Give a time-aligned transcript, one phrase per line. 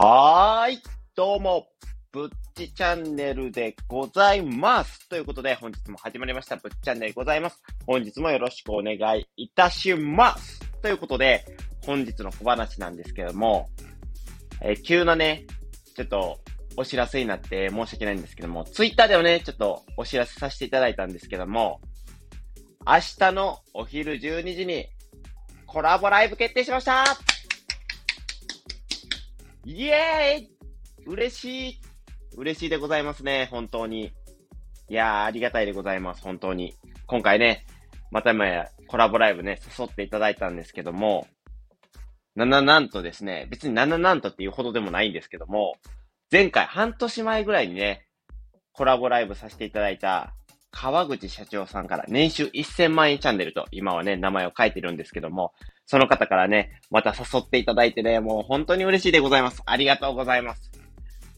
[0.00, 0.82] はーい。
[1.16, 1.66] どうも、
[2.12, 5.08] ぶっちチャンネルでございます。
[5.08, 7.60] ということで、本日も始まりました、ぶっちチャンネルでございます。
[7.84, 10.60] 本日もよろしくお願いいたします。
[10.82, 11.44] ということで、
[11.84, 13.70] 本日の小話なんですけども、
[14.62, 15.46] えー急なね、
[15.96, 16.38] ちょっと、
[16.76, 21.80] お知らせになって申し訳ないんですけども、ツイッターではね、ちょっとお知らせさせていただいたんですけども、
[22.86, 24.86] 明日のお昼12時に
[25.66, 27.04] コラボライブ決定しました
[29.70, 30.50] イエーイ
[31.04, 31.80] 嬉しい
[32.38, 34.14] 嬉しいでございますね、本当に。
[34.88, 36.72] いやー、ありがたいでございます、本当に。
[37.06, 37.66] 今回ね、
[38.10, 41.26] またまやコラボライブね、誘っていただいたんですけども、
[42.34, 45.74] なななんとですね、別になななんとっていうほどでもないんですけども、
[46.32, 48.06] 前回半年前ぐらいにね、
[48.72, 50.32] コラボライブさせていただいた
[50.70, 55.52] 川口社長さんから年収1000万円チャンネルと今はね、名前を書いてるんですけども、
[55.88, 59.62] その方からね、また誘っていただいてね、もう本当に嬉しいでございます。
[59.64, 60.70] ありがとうございます。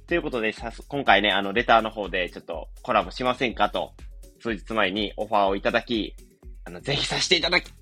[0.09, 3.93] ということで、さす今回ね、あの、レターの方でちょっとコラボしませんかと、
[4.41, 6.17] 数日前にオファーをいただき、
[6.65, 7.73] あの、ぜひさせていただき、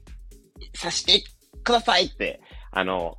[0.75, 1.23] させて
[1.65, 3.17] くださいって、あの、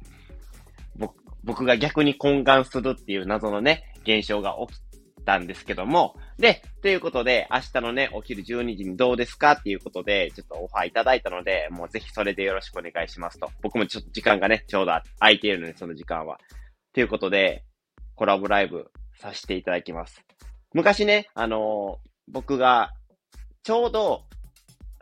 [0.95, 4.88] 僕、僕が逆に懇願するっていう謎のね、現象が起き
[5.30, 9.52] たんですけども、で、ということで、明日のね、お昼12時にどうですか？
[9.52, 13.52] っていうことで、ちょっとオファーいただいたので、もうぜひそれでよろしくお願いしますと。
[13.61, 16.39] 僕もちょっと時間がね、ちょうど空いているので、その時間は。
[16.94, 17.63] ということで、
[18.16, 20.23] コラボライブさせていただきます。
[20.73, 22.91] 昔ね、あのー僕が、
[23.64, 24.23] ちょうど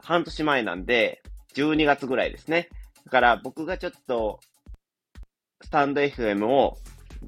[0.01, 1.21] 半年前なんで、
[1.55, 2.69] 12月ぐらいですね。
[3.05, 4.39] だから僕がちょっと、
[5.61, 6.77] スタンド FM を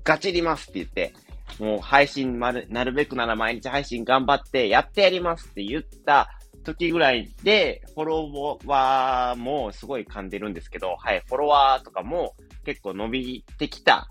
[0.03, 1.13] ガチりますって言って、
[1.59, 6.29] もう配信まる、なるべくなら毎日配信頑張ってやってやりますって言った
[6.63, 14.09] 時ぐらいで、フォロワーもすごい噛んでるんですけど、はい、フォロワーとかも結構伸びてきた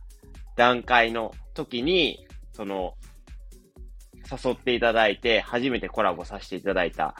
[0.57, 2.95] 段階の時に、その、
[4.31, 7.15] 誘っていただいて、初めてコラボさせていただいた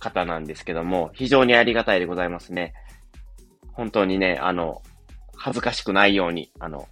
[0.00, 2.74] 方なんですけども、非常にありがたいでございますね。
[3.72, 4.82] 本当にね、あの、
[5.36, 6.88] 恥ずかしくないように、あの、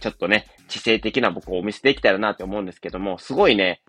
[0.00, 3.82] ちょっとね、知性的な僕をお見せできたらなって思うんですけども、すごいね、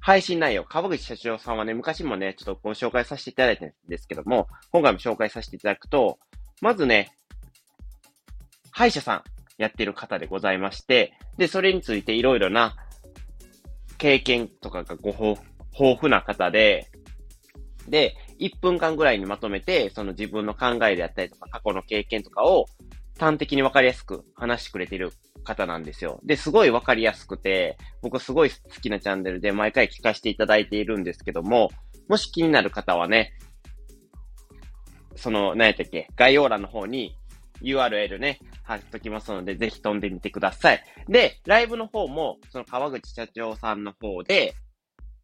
[0.00, 6.18] 配信内容、川口社長さんはね、昔もね、ちょっとご紹介させていただいたんですけども、今回も紹介させていただくと、
[6.62, 7.12] まずね、
[8.70, 9.22] 歯医者さん
[9.58, 12.76] やってる方でございまして、で、それについていろいろな
[13.98, 15.42] 経験とかがご豊
[15.78, 16.90] 豊富な方で、
[17.88, 22.66] で、1分間ぐらいにまとめて、その自分の考えであったりとか、過去の経験とかを
[23.20, 25.12] 端的にわかりやすく話してくれてる
[25.44, 26.20] 方なんですよ。
[26.24, 31.70] で、すごいわかりやすくて、僕すごい好きなチャンネルで毎回聞かせていただいているんですけども、
[32.08, 33.34] もし気になる方はね、
[35.16, 37.14] その、何やったっけ、概要欄の方に
[37.62, 40.82] URL ね、貼っときますので、ぜひ飛んでみてください。
[41.08, 44.54] で、ライブの方も、その川口社長さんの方で、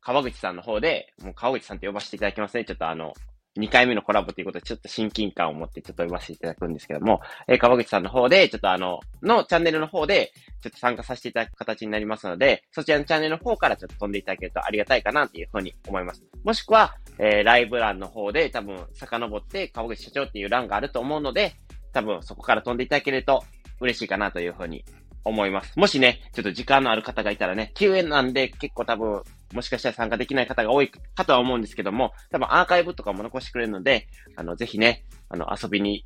[0.01, 2.65] 川口さんの方で、もう川口さんって呼ばせていただきますね。
[2.65, 3.15] ちょっとあの、
[3.61, 16.23] 2回目のコラボということで、ちょっと親近感を持ってちょっと呼ばせていただくんですけども、えー川口さんの方で、ちょっとあの、のチャンネルの方で、ちょっと参加させていただく形になりますので、そちらのチャンネルの方からちょっと飛んでいただけるとありがたいかなっていうふうに思います。
[16.45, 21.55] もしくは、えーライブ欄の方で多分遡って川口社長っていう欄があると思うので、
[21.93, 23.43] 多分そこから飛んでいただけると
[23.81, 24.85] 嬉しいかなというふうに
[25.27, 25.77] 思います。
[25.77, 29.23] もしね、ちょっと時間のある方がいたらね、救援なんで結構多分、
[29.53, 34.07] もしかしたら参加できない方が多いかとは思うんですけども、多分アーカイブとかも残してくれるので、
[34.37, 36.05] あの、ぜひね、あの、遊びに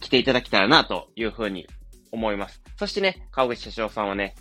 [0.00, 1.66] 来ていただけたらなというふうに
[2.10, 2.60] 思います。
[2.76, 4.34] そしてね、川口社長さんはね、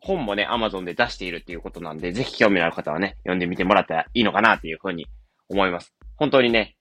[0.00, 5.06] 本もね、Amazon で出しているっていうことなんで、ぜひ興味のある方はね、読んでみてもらったらいいのかなっていうふうに
[5.50, 5.94] 思います。
[6.16, 6.76] 本当にね、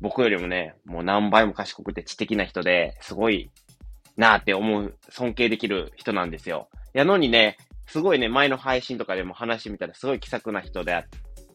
[0.00, 3.50] 僕よりもね、もう何倍も賢くて知的な人で、すごい
[4.16, 6.68] なーって思う、尊敬できる人なんですよ。
[6.92, 11.04] やのにね、すごいね、前の配信とかでも話してみたらすごい気さくな人であ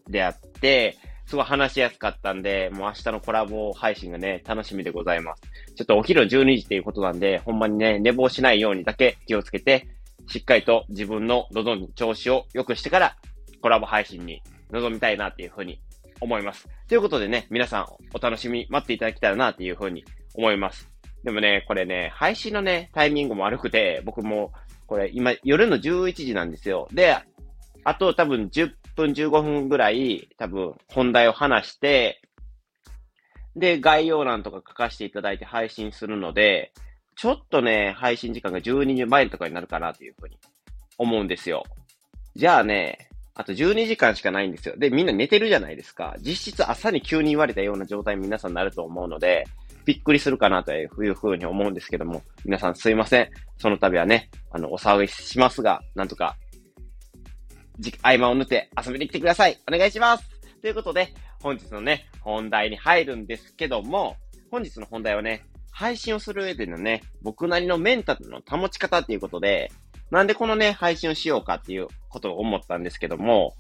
[0.10, 5.42] であって、すごい話しやすかったんで、もう明日のコラボ配信がね、楽しみでございます。
[5.76, 9.88] ちょっとお昼12時っていうことなんで、ほんまにね、寝坊しないようにだけ気をつけて、
[10.28, 13.16] しっかりと自分の喉の調子を良くしてから、
[13.62, 14.42] コラボ配信に
[14.72, 15.80] 臨みたいなっていうふうに
[16.20, 16.68] 思います。
[16.88, 20.90] ということでね、皆さんお楽しみ待っていただけたらなっていうふうに思います。
[21.24, 24.52] でもね、これね、配信のね、タイミングも悪くて、僕も、
[24.88, 26.88] これ今夜の11時なんですよ。
[26.92, 27.16] で、
[27.84, 32.22] あと多分10分15分ぐらい、多分本題を話して、
[33.56, 36.72] で、概要欄とか書かせていただいて配信するので、
[37.16, 40.38] ちょっとね、配信時間が12時前とかになるかなというふうに
[40.98, 41.64] 思うんですよ。
[42.36, 44.76] じゃあね、あと12時間しかないんですよ。
[44.78, 46.16] で、みんな寝てるじゃないですか。
[46.20, 49.46] 実質朝に急に言われたような状態に皆さんなると思うので、
[49.90, 53.30] びっくりするかなというふうに思うんですけども、皆さんすいません。
[53.58, 56.38] その度はね、あの、お騒ぎしますが、なんとか、
[58.04, 59.60] 合間を縫って遊びに来てください。
[59.68, 60.30] お願いします。
[60.62, 64.16] ということで、本日のね、本題に入るんですけども、
[64.52, 69.72] 本日の本題はね、配信をする上でのね、僕なりのメンタルの保ち方っていうことで、
[70.12, 73.56] なんでこのね、配信をしようかっていうことを思ったんですけども、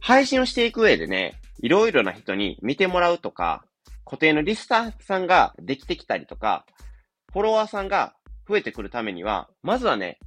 [0.00, 3.64] 配信をしていく上でね、いろいろな人に見てもらうとか、
[4.04, 6.66] 固定のリスターさんができてきたりとか、
[7.32, 8.14] フォロワーさんが
[8.48, 10.18] 増えてくるためには、まずはね、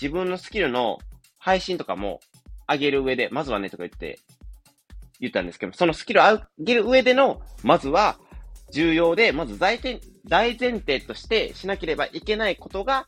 [0.00, 0.98] 自分のスキルの
[1.38, 2.20] 配信とかも
[2.68, 4.18] 上げる上で、まずはねとか言って、
[5.20, 8.18] 言ったんですけど、そのスキルを上げる上での、まずは
[8.72, 10.00] 重要で、まず大前
[10.80, 13.06] 提としてしなければいけないことが、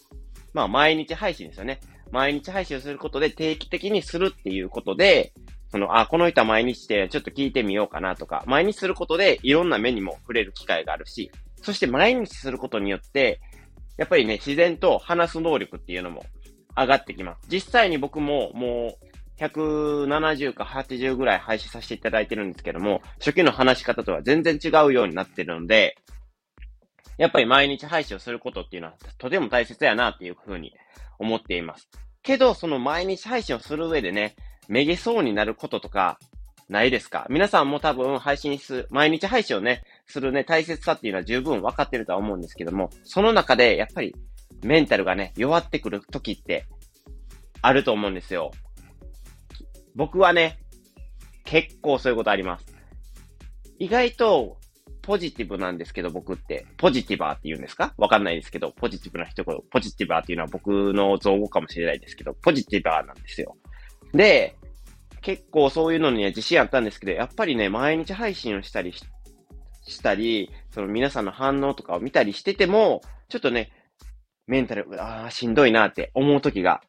[0.53, 1.81] まあ毎日配信ですよね。
[2.13, 5.33] 毎日配信をすることで定期的にするっていうことで、
[5.71, 11.31] その、あ、この人は毎日でちょっと聞いてみようかなとか、毎日することでいろんな目にも触れる機会があるし、
[11.63, 13.41] そして毎日することによって、
[13.97, 16.25] やっぱりね、自然と話す能力っていうのも
[16.77, 17.47] 上がってきます。
[17.51, 18.97] 実際に僕もも
[19.39, 25.97] う170か80ぐらい配信させていただいてるんですけども、初期の話し方とは全然違うようになってるので、
[27.19, 30.73] やっぱり毎日配信をすることっていうのはとても大切やなっていうふうに
[31.19, 31.89] 思っています。
[32.23, 34.37] けど、その毎日配信をする上でね、
[34.69, 36.19] めげそうになることとか、
[36.69, 37.27] ないですか？
[37.31, 44.17] 皆さんも多分配信す、毎日配信をね、するね、大切さっていうのは十分分かってるとは思うんですけども、その中で、やっぱり、
[44.65, 46.67] メンタルがね、弱ってくる時って、
[47.63, 48.51] あると思うんですよ。
[49.95, 50.59] 僕はね、
[51.45, 52.67] 結構そういうことあります。
[53.79, 54.59] 意外と、
[55.03, 56.67] ポジティブなんですけど、僕って。
[56.79, 57.95] ポジティバーって言うんですか？
[57.97, 59.57] わかんないですけど、ポジティブな一言。
[59.71, 63.57] ポジティバーっていうのは僕の造語かもしれないですけど、ポジティバーなんですよ。
[64.13, 64.57] で、
[65.23, 73.73] 結構そういうのには自信あったんですけど、やっぱりね、毎日配信をしたりしたり、その皆さんの反応とかを見たりしてても、ちょっとね、
[74.47, 76.83] メンタル、ああ、しんどいなって思う時が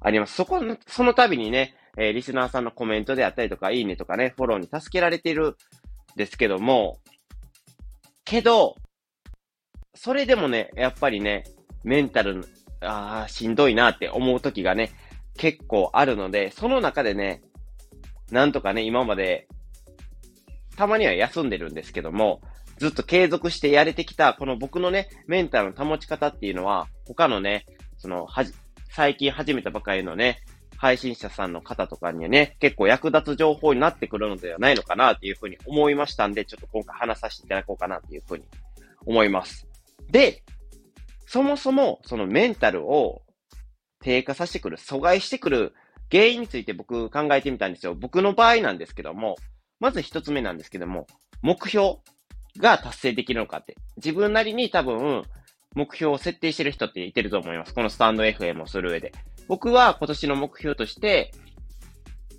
[0.00, 0.34] あります。
[0.34, 5.54] そこの、その度にね、えー、リスナーさんのコメントであったりとか、いいねとかね、フォローに助けられてるん
[6.16, 6.98] ですけども、
[8.24, 8.76] けど、
[9.94, 11.44] それでもね、やっぱりね、
[11.84, 12.44] メンタル、
[12.80, 14.90] ああ、しんどいなって思う時がね、
[15.42, 17.42] 結構あるので、その中でね、
[18.30, 19.48] なんとかね、今まで、
[20.76, 22.40] たまには休んでるんですけども、
[22.78, 27.66] ずっと継続してやれてきた、この僕のね、メンタルの保ち方っていうのは、他のね、
[27.98, 28.52] その、はじ、
[28.88, 30.44] 最近始めたばかりのね、
[30.76, 38.44] 配信者さんの方とかにはね、結構役立つ情報になってくるのではないのかなっていうふうに思いましたんで、ちょっと今回話させていただこうかなっていうふうに
[39.06, 39.66] 思います。
[40.08, 40.44] で、
[41.26, 43.22] そもそもそのメンタルを
[44.02, 45.74] 低下させてくる、阻害してくる
[46.10, 47.94] 原因について僕考えてみたんですよ。
[47.94, 49.36] 僕の場合なんですけども、
[49.80, 51.06] まず一つ目なんですけども、
[51.40, 51.96] 目標
[52.58, 53.76] が達成できるのかって。
[53.96, 55.24] 自分なりに多分、
[55.74, 57.74] 目標を設定してる人っていてると思います。
[57.74, 59.12] このスタンド FM をする上で。
[59.48, 61.32] 僕は今年の目標として、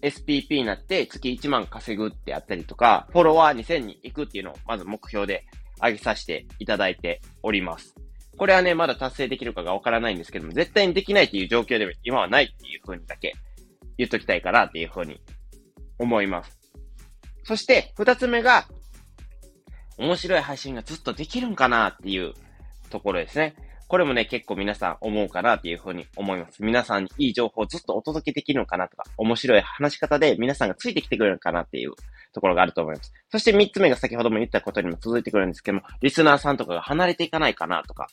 [0.04, 5.46] SPP になって月1万稼ぐってあったりとか、フォロワー2000に行くっていうのをまず目標で
[5.82, 7.96] 上げさせていただいております。
[8.38, 13.34] これはね、まだ達成できるかがわからないんですけども、絶対にできないっていう状況でも今はないっていうふうにだけ
[13.98, 15.22] 言っときたいかなっていうふうに
[16.00, 16.60] 思います。
[17.44, 18.66] そして、二つ目が、
[19.98, 22.34] 面白い配信がずっとできるんかなっていう
[22.90, 23.56] ところですね。
[23.94, 26.64] これもね、結構皆さん思うかなっていうふうに思います。
[26.64, 31.92] 皆さんにいい情報をずっとお届けできるのかなとか、面白い話し方で皆さんがついてきてくれるのかなっていう
[32.34, 33.14] ところがあると思います。
[33.30, 38.08] そして三つ目が先ほども言ったことにも続いてくるんですけども、リスナーさんとかが離れていかないかなとか、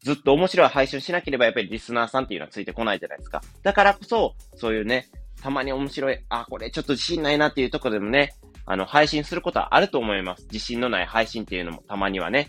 [0.00, 3.42] ずっと面白い配信しなければやっぱりリスナーさんっていうのはついてこないじゃないですか。
[3.62, 5.10] だからこそ、そういうね、
[5.42, 8.32] たまに面白い、あ、これちょっと自信ないなっていうとこでもね、
[8.64, 10.44] あの、配信することはあると思います。
[10.44, 12.48] 自信のない配信っていうのもたまにはね。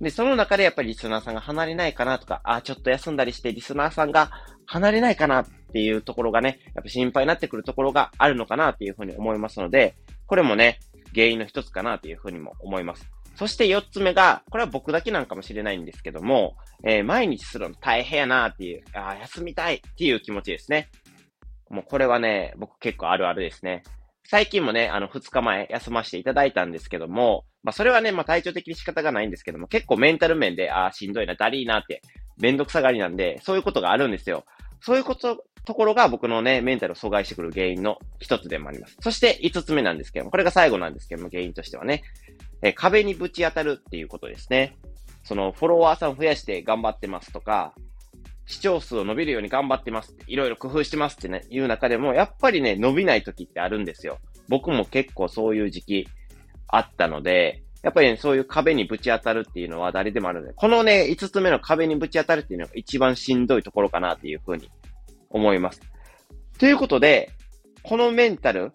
[0.00, 4.30] で、その中でやっぱりリスナーさんが離れないかなとか、あ、ちょっと休んだりしてリスナーさんが
[4.66, 10.78] 離れないかなっていうところがね、やっぱ心配になってくるところがあるのかなっていうふうに思いますので、これもね、
[11.14, 13.10] 原因の一つかなっていうふうにも思います。
[13.34, 20.90] そして四つ目が、これは僕だけなんかもしれないんですけども、えー、毎日するの大変やなっていう、あ休みたいっていう気持ちですね。
[21.70, 23.82] もうこれはね、僕結構あるあるですね。
[24.30, 32.02] 最近もね、あの、二日前休ませていただいたんですけども、まあ、それはね、まあ、体調的に仕方がないんですけども、結構メンタル面で、ああ、しんどいな、だりーなって、
[32.36, 34.44] めんどくさがりなんで、そういうことがあるんですよ。
[34.82, 38.98] そういうこと、ところが僕のね、メンタルを阻害してくる原因の一つでもあります。
[39.00, 42.02] そして五つ目なんですけども、これが最後なんですけども、原因としてはね、
[42.62, 44.76] え壁にぶち当たるっていうことですね。
[45.24, 47.72] その、フォロワーさん増やして頑張ってますとか、
[48.48, 54.18] 視聴数を伸びるように頑張ってますいろいろ工夫してますってね、いう中でも、やっぱりね、伸びない時ってあるんですよ。
[54.48, 56.08] 僕も結構そういう時期
[56.66, 64.70] あったので、やっぱりね、そういう壁にぶち当たるっていうのは誰でもあるので、このね、5つ目の壁にぶち当たるっていうのが一番しんどいところかなっていうふうに
[65.28, 65.82] 思います。
[66.58, 67.30] ということで、
[67.82, 68.72] このメンタル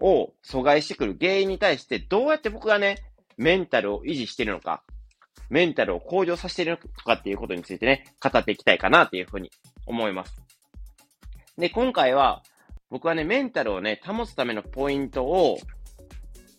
[0.00, 2.98] を阻害してくる原因に対してどうやって僕がね、
[3.36, 4.82] メンタルを維持してるのか、
[5.50, 9.50] メンタルを向上させているのかっていうことについてね、語っていきたいかなっていうふうに
[9.86, 10.34] 思います。
[11.58, 12.42] で、今回は、
[12.90, 15.58] 僕はね、メンタルをね、保つためのポイントを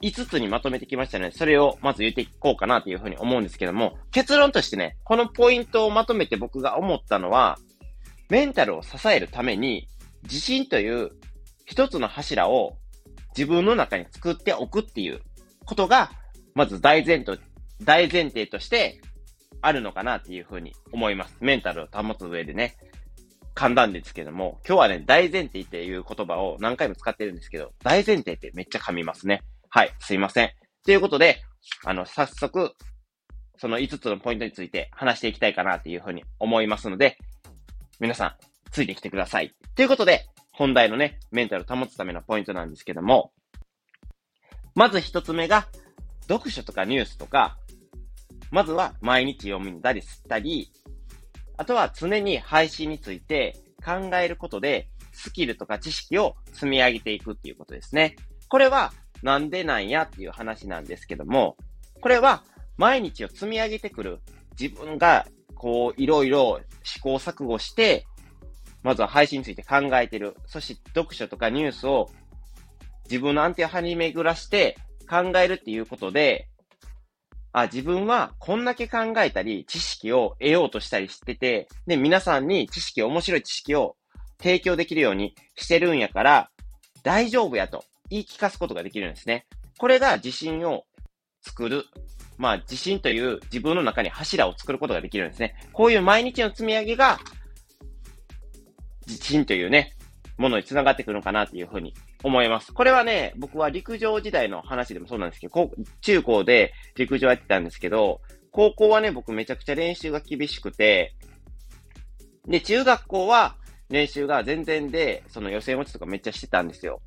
[0.01, 7.57] 5つにまとめてきましたので、それをまず言っていこうかなというふうに思うんですけども、結論としてね、このポイントをまとめて僕が思ったのは、
[8.29, 9.87] メンタルを支えるために、
[10.23, 11.11] 自信という
[11.65, 12.77] 一つの柱を
[13.37, 15.21] 自分の中に作っておくっていう
[15.65, 16.11] ことが、
[16.53, 17.39] まず大前提、
[17.84, 19.01] 大前提として
[19.62, 21.36] あるのかなっていうふうに思います。
[21.39, 22.77] メンタルを保つ上でね。
[23.55, 29.44] 簡単ですけども、今日はね、大前提っていう言葉を何回も使ってるんですけど、大前提ってめっちゃ噛みますね。
[29.70, 30.51] はい、すいません。
[30.86, 31.41] ということで、
[31.86, 32.74] あの、早速、
[33.58, 37.17] その5つのポイントについて話していきたいかなというふうに思いますので、
[38.00, 38.36] 皆さん、
[38.72, 39.55] ついてきてください。
[39.75, 43.32] ということで、本題のね、メンタルを保つためのポイントなんですけども、
[44.75, 45.67] まず一つ目が、
[46.27, 47.58] 読書とかニュースとか、
[48.51, 50.72] まずは毎日読んだり吸ったり、
[51.58, 58.15] あとは常に配信について考えることで、スキルとか知識を積み上げていくっていうことですね。
[58.50, 61.58] これはなんでなんやっていう話なんですけども、
[62.01, 62.44] これは
[62.77, 64.20] 毎日を積み上げてくる
[64.60, 68.05] 自分がこういろいろ試行錯誤して、
[68.84, 70.36] まずは配信について考えてる。
[70.46, 72.10] そして読書とかニュースを
[73.05, 76.47] 自分の安定を張り巡らして考えるっていうことで、
[77.51, 83.95] あ、自分はこんだけ考えたり、知識を得ようとしたりしてて、で、皆さんに知識、面白い知識を
[84.39, 86.50] 提供できるようにしてるんやから、
[87.03, 89.45] 大丈夫やと言い聞かすことができるんですね。
[89.77, 90.83] これが自信を
[91.41, 91.85] 作る。
[92.38, 95.55] まあ、自信という自分の中に柱を作ることができるんですね。
[95.71, 97.19] こういう毎日の積み上げが、
[99.07, 99.93] 自信というね、
[100.38, 101.93] ものに繋がってくるのかなっていうふうに
[102.24, 102.74] 思います。
[102.74, 111.15] これはね、僕は陸上時代の話でもそうなんですけど、中高で陸上やってたんですけど、高校はね、僕めちゃくちゃ練習が厳しくて、
[112.48, 113.55] で、中学校は
[113.89, 117.01] 練習が全然で、その予選落ちとかめっちゃしてたんですよ。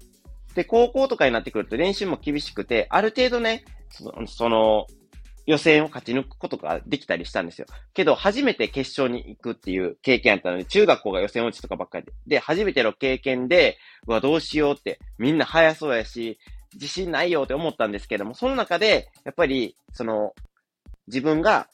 [0.55, 4.87] で、高校とかになってくると練習も厳しくて、ある程度ね、その、その
[5.49, 7.67] 予選を勝ち抜くことができたりしたんですよ。
[7.95, 12.13] けど、初めて決勝に行くっていう経験やったので、中学校が予選落ちとかばっかりで。
[12.27, 16.39] で、初めての経験で、うわ、どうしようって、みんな速そうやし、
[16.75, 20.35] 自信ないよって思ったんですけども、その中で、やっぱり、その、
[21.07, 21.67] 自分が、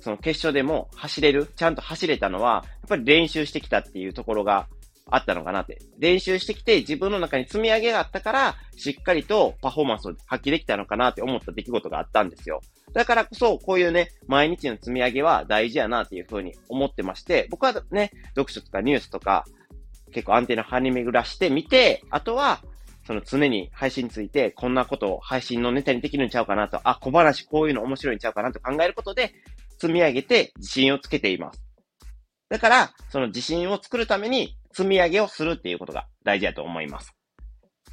[0.00, 4.68] その決勝でも走れる、ちゃんと走れたのは、やっぱり練習してきたっていうところが
[5.10, 5.78] あったのかなって。
[5.98, 12.60] 練習してきて自分の中に積み上げがあったから、しっかりとパフォーマンスを発揮できたのかなって思った出来事があったんですよ。
[12.92, 19.44] だからこそ、こういうね、毎日の積み上げは大事やなっていうふうに思ってまして、僕はね、読書とかニュースとか、
[20.12, 22.62] 結構安定の張り巡らしてみて、あとは、
[23.06, 29.34] その常に配信について、こんなことを配信のネタにできるんちゃうかなと、あ、小話こういうの面白いんちゃうかなと考えることで、
[29.78, 31.62] 積み上げて自信をつけています。
[32.48, 37.14] だから、その自信を作るために、積み上げをするっていうことが大事だと思います。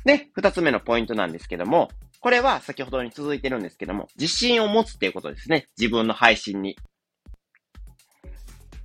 [0.06, 1.90] で、二つ目のポイントなんですけども、
[2.24, 5.68] これは先ほどに続いてるんですけども、自信を持つっていうことですね。
[5.78, 6.78] 自分の配信に。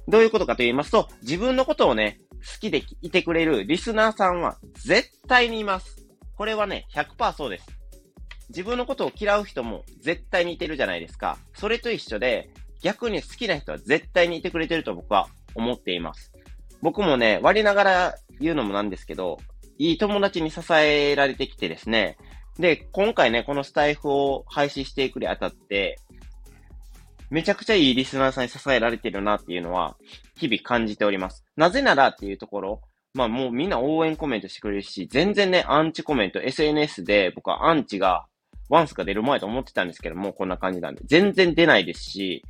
[0.08, 6.04] どういうことかと言いますと、自分のことをね、好きでいてくれるリスナーさんは絶対にいます。
[6.34, 7.66] これはね、100%そうです。
[8.48, 11.38] 自分のことを嫌う人も絶対にいてるじゃないですか。
[11.54, 12.50] それと一緒で、
[12.82, 16.32] 逆に好きな人は絶対にいてくれてると僕は思っています。
[16.82, 19.38] 僕もね、割りながら言うのもなんですけど、
[19.78, 22.18] いい友達に支えられてきてですね、
[22.58, 25.98] で、今回ね、このスタイフを配信していくにあたって、
[27.30, 29.96] めちゃくちゃいいリスナーさんに支えられてるなっていうのは、
[30.36, 31.44] 日々感じております。
[31.56, 32.80] なぜならっていうところ、
[33.14, 38.26] まあもうみんな応援コメントしてくれるし、全然ね、アンチコメント、SNS で僕はアンチが、
[38.68, 42.44] ワンスが出る前と思ってたんですけども、こんな感じなんで、全然出ないですし、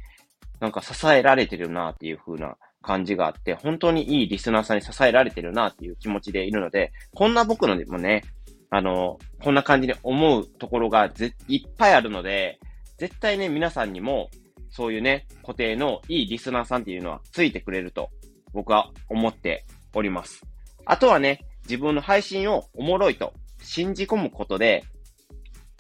[0.61, 8.25] なんか支えられてるなっていう風な感じがあって、本当にいいリスナーさんに支えられてるなっていう気持ちでいるので、こんな僕のでもね、
[8.71, 12.61] あの、こんな感じに思うところがぜいっぱいあるので、
[12.99, 14.31] 絶対ね、皆さんにも、
[14.71, 18.11] そういうね、固定のいいリスナーさんっていうのはついてくれると、
[18.53, 20.43] 僕は思っております。
[20.85, 23.33] あとはね、自分の配信をおもろいと
[23.63, 24.85] 信じ込むことで、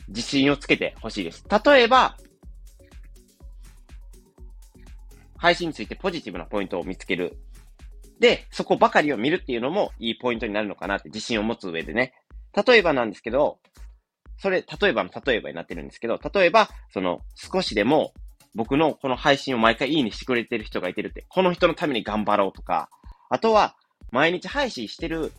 [0.09, 1.45] 自信をつけてほしいです。
[1.65, 2.17] 例えば、
[5.37, 7.39] 配信についてポジティブなポイントを見つける
[8.21, 12.15] で、そこばかりを見るっていうのもいいポイントになるのかなって自信を持つ上でね。
[12.55, 13.59] 例えばなんですけど、
[14.39, 18.13] それ、例えばの例えばになってるんですけど、例えば、その、少しでも
[18.55, 22.89] 僕のこの配信を毎回いいにしてくれてる人がいてるって、この人のために頑張ろうとか、
[23.31, 23.75] あとは、
[24.11, 25.33] 毎日配信してる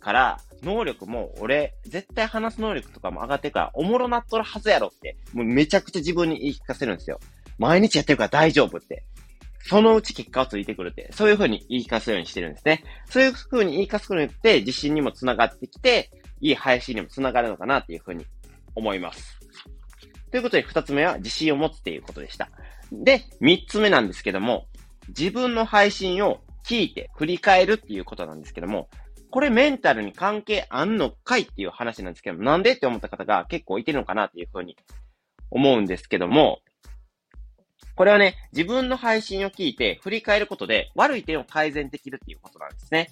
[0.00, 7.20] から、能力も俺、絶対話す能力とかも上がってるから、おもろなっとるはずやろって、もうめちゃくちゃ自分に言い聞かせるんですよ。
[7.58, 9.04] 毎日やってるから大丈夫って。
[9.68, 12.84] そのうち結果をついてくるって、そういう風に言い聞かせようにしてるんですね。
[13.10, 18.26] そういう風に言い聞かせるようによって、自信にもつながってきて、いい配信にもつながるのかなっていう風に
[18.74, 19.38] 思います。
[20.30, 22.50] ということで、二つ目は自信を持つっていうことでした。
[22.92, 24.66] で、三つ目なんですけども、
[25.08, 28.88] 自分の配信を聞いて振り返るっていうことなんですけども、
[29.30, 34.76] これメンタルに関係あんのかいっていう話なんですけども、なんでって思った方が結構いてるのかなっていうふうに
[35.50, 36.60] 思うんですけども、
[37.94, 43.10] これはね、自分の配信を聞いて振り返ることで悪い点を改善できるっていうことなんですね。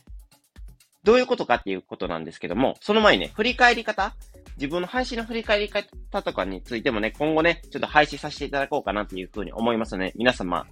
[1.04, 4.14] どういうことかっていうことなんですけども、その前にね、振り返り方
[4.56, 10.66] 自分の配信の振り返り方とかについてもね、今後ね、ちょっと配信させていただこうかなっていうふうに思いますので、皆様、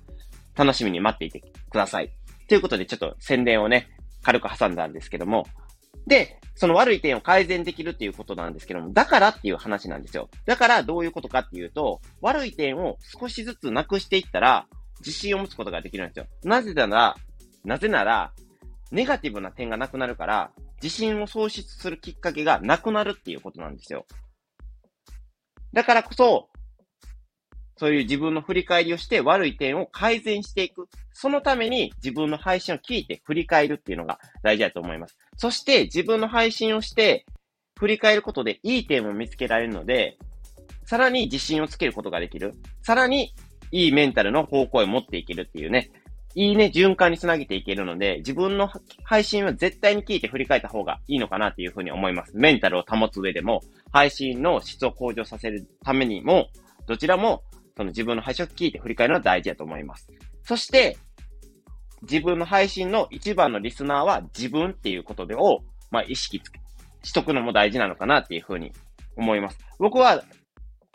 [0.55, 2.11] 楽しみに待っていてください。
[2.49, 3.89] ということで、ちょっと宣伝をね、
[4.23, 5.47] 軽く挟んだんですけども、
[6.07, 10.29] で、その悪い点を改善できるっていうことなんですけども、だからっていう話なんですよ。
[10.47, 14.67] だからどういうことかっていうと、悪い点を少しずつなくしていったら、
[15.01, 16.27] 自信を持つことができるんですよ。
[16.45, 17.17] なぜなら、
[17.65, 18.33] なぜなら、
[18.93, 24.07] ネガティブな点がなくなるから、自信を喪失するきっかけがなくなるっていうことなんですよ。
[25.73, 26.51] だからこそ、
[27.79, 30.89] そういう自分の振り返りをして悪い点を改善していく。
[31.13, 35.17] そのために自分の配信を聞いて振り返るっていうのが大事だと思います。
[35.37, 37.25] そして自分の配信をして
[37.79, 40.19] 振り返ることでいい点を見つけられるので、
[40.85, 42.53] さらに自信をつけることができる。
[42.83, 43.35] さらに
[43.73, 45.91] いいメンタルの方向へ持っていけるっていうね。
[46.35, 48.71] いいね、循環につなげていけるので、自分の
[49.05, 52.33] 配信は絶対に聞いて振り返った方がいいのかなっていうふうに思います。
[52.37, 53.63] メンタルを保つ上でも、
[53.93, 56.49] 配信の質を向上させるためにも、
[56.87, 57.43] どちらも、
[57.77, 60.09] その自分の配信を聞いて振り返るのは大事だと思います。
[60.45, 60.97] そして、
[62.03, 66.51] 自分の配信の一番のリスナーは自分っていうことでを、まあ、意識つ、
[67.09, 68.73] しとくのも大事なのかなっていうふうに
[69.17, 69.59] 思います。
[69.79, 70.25] 僕は、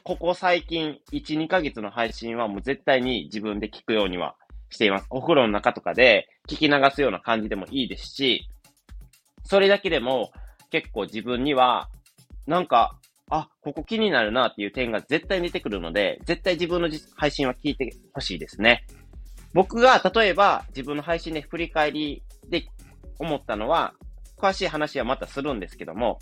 [0.03, 4.35] ここ最近、1、2ヶ月の配信はもう絶対に自分で聞くようには
[4.69, 5.07] しています。
[5.09, 8.47] お風呂の中とかで聞き流すような感じでもいいですし、
[9.43, 10.31] それだけでも
[10.71, 11.89] 結構自分には、
[12.45, 12.97] なんか、
[13.29, 18.85] あ、ここ気になるなっていう点が絶対出てくるので、絶対自分の配信は聞いてほしいですね。
[19.53, 22.67] 僕が例えば自分の配信で振り返りで
[23.19, 23.93] 思ったのは、
[24.37, 26.19] 詳しい話はまたするんですけども、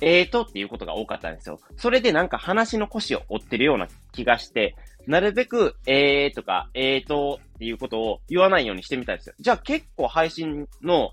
[0.00, 1.58] えーとっていうことが多かったんですよ。
[1.76, 4.76] それでなんか話の腰を折ってるような気がして、
[5.08, 9.34] なるべく、えーとか、えーとっていうことを言わないようにしてみたいですよ。
[9.40, 11.12] じゃあ結構配信の、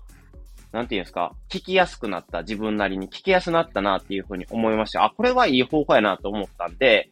[0.70, 5.02] なんていうんですか、聞きやすくなった自分なりに聞きやすくなったなっていうふうに思いました。
[5.04, 7.10] あ、これはいい方法やなと思ったんで、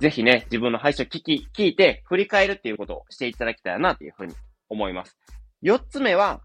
[0.00, 4.34] ぜひね、自分の配信を聞き、聞いて振り返るっていうことをしていただきたいなっていうふうに
[4.68, 5.16] 思います。
[5.60, 6.40] 四つ目は、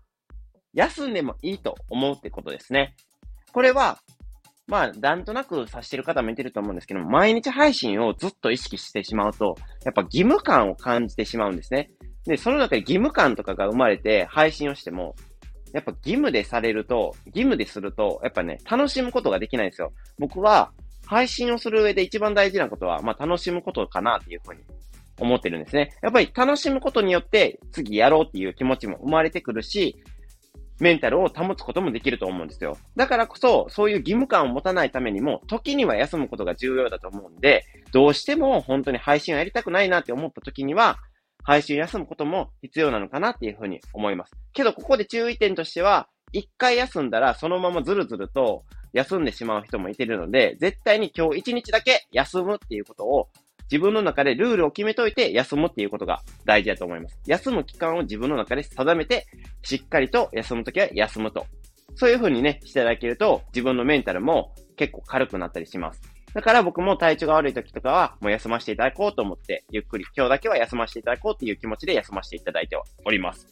[0.73, 2.95] 休んでもいいと思うってことですね。
[3.51, 3.97] これは、
[4.67, 11.89] まあ、なんとなく察してる方もいてると思うんですけども、毎日配信をずっと意識してしまうと、やっぱ義務感を感じてしまうんですね。
[12.25, 15.15] で、その中で義務感とかが生まれて配信をしても、
[15.73, 19.93] やっぱ義務でされると、義務ですると、やっぱね、楽しむことができないんですよ。
[20.19, 20.71] 僕は、
[21.05, 24.61] 配信をする上で一番大事なことは、まあ楽しむことかなっていうふうに
[25.19, 25.93] 思ってるんですね。
[26.01, 29.97] やっぱり楽しむことによって次やろうっていう気持ちも生まれてくるし、
[30.79, 32.77] メンタルを保つこともできると思うんですよ。
[32.95, 40.97] だからこそ、そういう義務感を持たないためにも、時には休むことが重要だと思うんで、どうしても本当に配信をやりたくないなって思った時には、
[41.43, 44.33] 配信休むことも必要なのかなっていうふうに思います。
[44.53, 53.29] けど、ここで注意点としては、一回休んだらそのままずるずると休んでしまう人もいてるので、絶対に今日一日だけ休むっていうことを
[53.71, 57.19] 自分の中でルールを決めといて休むっていうことが大事だと思います。
[57.25, 59.27] 休む期間を自分の中で定めて、
[59.63, 61.45] しっかりと休むときは休むと。
[61.95, 66.01] そういう風にね、していただけると、自分のメンタルも結構軽くなったりします。
[66.33, 73.47] だから僕も体調が悪い時とかは、もう休ませていただこうと思って、ゆっくり今日だけは休ませていただこうっていう気持ちで休ませていただいております。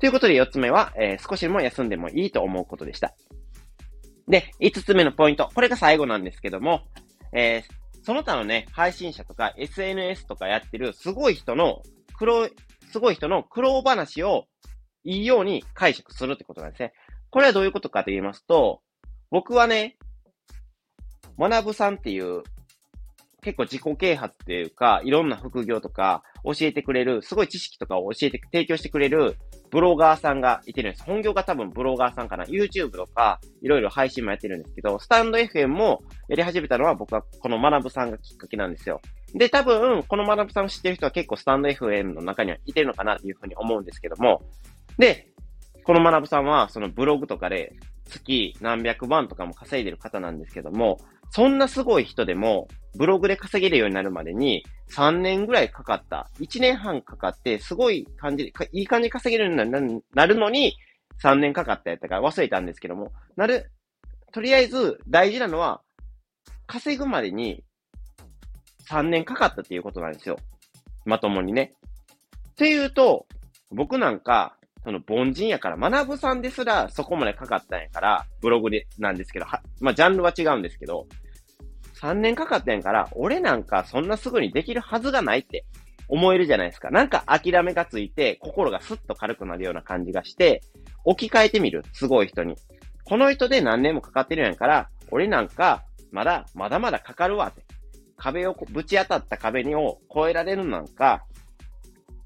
[0.00, 3.14] ということで4つ目は、えー、少しでも休んでもいいと思うことでした。
[4.28, 5.50] で、5つ目のポイント。
[5.54, 6.82] これが最後なんですけども、
[7.32, 11.82] えー、その他のね、配信者とか SNS とかやってるすごい人の
[12.16, 12.48] 苦労、
[12.90, 14.46] すごい人の苦労話を
[15.04, 16.92] いいように解釈するってことなんですね。
[17.30, 18.80] これはどういうことかと言いますと、
[19.30, 19.96] 僕はね、
[21.38, 22.42] 学ぶさんっていう
[23.42, 29.36] 結構自己啓発っていうか、いろんな副業とか教えてくれる、すごい知識とかを教えて、提供してくれる
[29.70, 31.04] ブロガーさんがいてるんです。
[31.04, 32.44] 本業が多分ブロガーさんかな。
[32.44, 39.00] YouTube とか、いろいろ配信もやってるんですけど、スタンド FM もやり始めたのは僕はこの学ぶさんがきっかけなんですよ。
[39.34, 44.42] で、多分、この学ぶさんを知ってる人は結構スタンド FM の中にはいてるのかなっていうふうに思うんですけども、
[44.98, 45.28] で、
[45.84, 47.74] この学ぶさんはそのブログとかで
[48.08, 50.98] 月何百万とかも稼いでる方なんですけども、
[51.30, 56.30] そんなすごい人でも、ブログで稼げるようになるまでに、3年ぐらいかかった。
[56.40, 60.76] 1年半かかって、すごい感じで、いい感じに稼げるようになるのに、
[61.22, 63.70] 3年かかったやったから忘れたんですけども、なる、
[64.32, 65.82] とりあえず大事なのは、
[66.66, 67.64] 稼ぐまでに
[68.88, 70.38] 3年かかったっていうことなんですよ。
[71.04, 71.74] まともにね。
[72.50, 73.26] っていうと、
[73.70, 74.57] 僕なんか、
[74.88, 81.06] その凡人やから、学ぶさんですらそこまでかかったんやから、ブログでなんですけど、は、まあ、ジャンルは違うんですけど、
[82.00, 85.66] 3年かかったんやから、俺なんかそんなすぐにできるはずがないって
[86.08, 86.88] 思えるじゃないですか。
[86.88, 90.62] なんか諦めがついて、心がスッと軽くなるような感じがして、
[91.04, 91.84] 置き換えてみる。
[91.92, 92.56] すごい人に。
[93.04, 97.62] この人で何年もかかってるんやから、俺なんか、まだ、まだまだかかるわって。
[98.16, 101.26] 壁をぶち当たった壁にを越えられるなんか、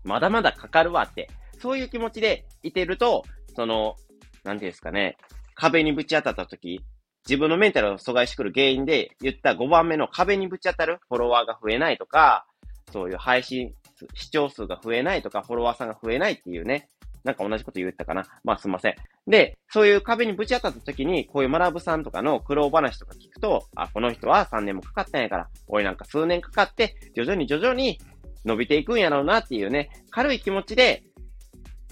[0.04, 1.28] まだまだかかるわって
[1.62, 3.94] そういう気持ちでいてると、その、
[4.42, 5.16] なんていうんですかね、
[5.54, 6.80] 壁にぶち当たった時、
[7.28, 12.46] 自分のメンタルを阻害してくる原因で言った5番目の壁にぶち当たるフォロワーが増えないとか、
[12.92, 13.72] そういう配信、
[14.14, 16.88] 視聴数が増えないとか、フォロワーさんが増えないっていうね、
[17.22, 18.24] なんか同じこと言ったかな。
[18.42, 18.96] まあすいません。
[19.28, 28.00] で、そういう壁にぶち当たった時に、こういう学ぶさんとかの苦労話とか聞くと、あ、この人は3年もかかったんやから、俺なんか数年かかって、徐々に徐々に
[28.44, 31.04] 伸びていくんやろうなっていうね、軽い気持ちで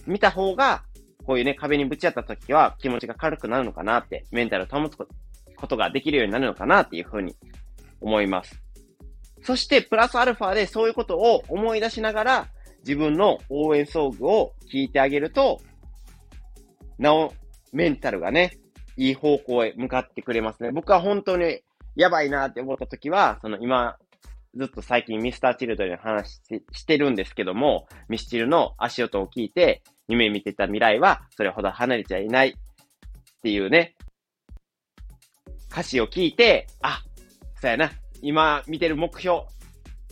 [0.07, 0.83] 見た方が、
[1.27, 5.07] こういうね、壁にぶち当たった時は気持ちが軽くなるのかなって、メンタルを保つこ
[5.67, 7.37] とができるようになるのかなっていうふうに
[8.01, 8.61] 思います。
[9.43, 12.49] そして、プラスアルファでそういうことを思い出しながら、
[12.81, 15.61] 自分の応援ソングを聞いてあげると、
[16.99, 17.33] なお、
[17.73, 18.59] メンタルがね、
[18.97, 20.73] いい方向へ向かってくれますね。
[20.73, 21.63] 僕は本当に
[21.97, 23.97] やばいなって思った時は、その今
[24.57, 26.41] ずっと最近ミスターチルドレンの話
[26.73, 32.53] してるんですけども、ミスチルの足音を聞いて、夢見てた未来はそれほど離れちゃいないっ
[33.43, 33.95] ていうね、
[35.71, 37.03] 歌詞を聞いて、あ、
[37.61, 39.43] そうやな、今見てる目標、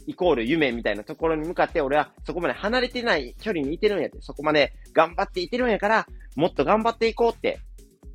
[0.07, 7.59] イコール夢みたいなところに向かって俺はそこまで離れてない距離にいてるんやって、そこまで頑張っていてるんやから、もっと頑張っていこうって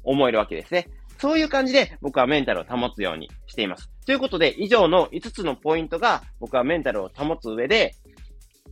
[0.03, 0.87] 思えるわけですね。
[1.23, 3.89] そういう感じで僕はメンタルを保つようにしています。
[4.05, 7.95] ということで、以上の5つのポイントが僕はメンタルを保つ上で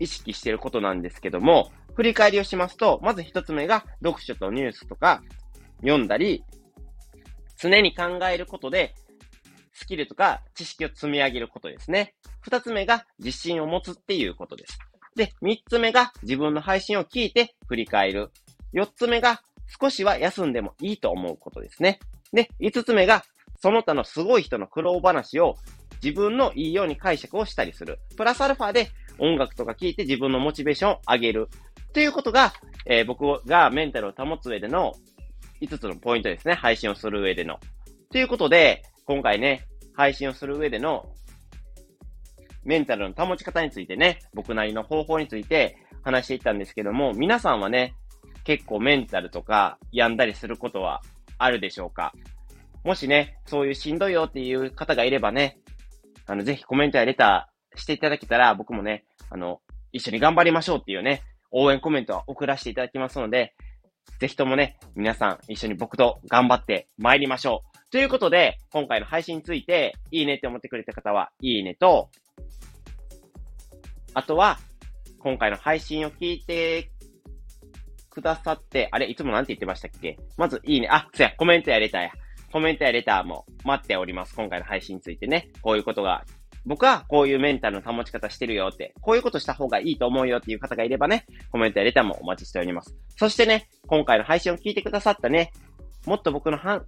[0.01, 5.23] 意識していることなんですけども、振り返りをしますと、まず1つ目が読書とニュースとか
[5.79, 6.43] 読んだり、
[7.57, 8.95] 常に考えることで
[9.71, 12.15] スキルとか知識を積み上げることですね。
[12.45, 14.77] 2つ目が自信を持つっていうことです。
[15.15, 18.29] で、3つ目が自分の配信を聞いて振り返る。
[18.73, 19.41] 4つ目が
[19.81, 22.01] 少しは休んでもいいと思うことですね。
[22.33, 23.23] で、5つ目が、
[23.61, 25.55] その他のすごい人の苦労話を
[26.03, 27.99] 自分のいいように解釈をしたりする。
[28.17, 28.89] プラスアルファで
[29.19, 31.49] 音楽とか聴いて自分のモチベーションを上げる。
[31.93, 32.53] ということが、
[32.85, 34.93] えー、僕がメンタルを保つ上での
[35.61, 36.55] 5つのポイントですね。
[36.55, 37.59] 配信をする上での。
[38.11, 41.13] ということで、今回ね、配信をする上での
[42.63, 47.93] メンタルの保ち方についてね、僕なりの方法について話していったんですけども、皆さんはね、
[48.43, 51.01] 結構メンタルとか病んだりすることは
[51.43, 52.13] あるでしょうか
[52.83, 55.59] もしね、そういうしんどいよっていう方がいればね、
[56.25, 63.53] あの、ぜひコメントやレターしていただけたら、僕もね、あの、一緒に頑張りましょうっていうね、応援コメントを送らせていただきますので、
[64.19, 67.91] ぜひともね、皆さん一緒に僕と頑張って参りましょう。
[67.91, 72.09] ということで、今回の配信について、いいねって思ってくれた方は、いいねと、
[74.13, 74.59] あとは、
[75.19, 76.89] 今回の配信を聞いて
[78.11, 80.19] くださって、あれ、いつもなんて言ってましたっけ？
[80.37, 80.87] まず、いいね。
[80.91, 82.11] あ、そや、コメントやレターや。
[82.51, 84.35] コメントやレターも待っております。
[84.35, 85.49] 今回の配信についてね。
[85.61, 86.25] こういうことが、
[86.65, 92.95] 僕はこういうメンタルの保ち方してるよって、こういうことした方がいいと思うよっていう方がいればね、コメントやレターもお待ちしております。
[93.17, 95.53] そしてね、今回の配信を聞いてくださったね、
[96.05, 96.83] もっと僕のは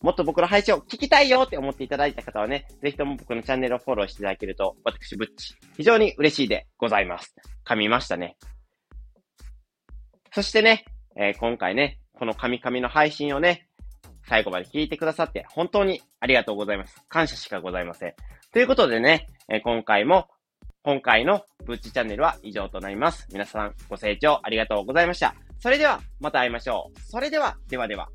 [0.00, 7.34] もっと僕の配信を聞きたいよって思っていただいた方はね、ぜひとも僕のチャンネルをフォローしていただけると、私、ぶっち、非常に嬉しいでございます。
[7.66, 8.36] 噛みましたね。
[10.32, 10.84] そしてね、
[11.16, 13.68] えー、今回ね、このカミカミの配信をね、
[14.28, 17.02] 最後まで聞いてくださって本当にありがとうございます。
[17.08, 18.14] 感謝しかございません。
[18.52, 20.28] ということでね、え、今回も、
[20.82, 23.26] 今回のブッチチャンネルは以上となります。
[23.32, 25.34] 皆さんご清聴ありがとうございました。
[25.58, 27.00] それではまた会いましょう。
[27.00, 28.08] それでは、ではでは。